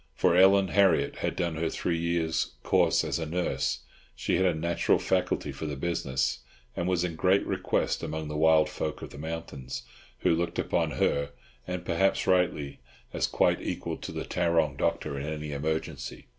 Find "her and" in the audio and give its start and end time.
10.97-11.85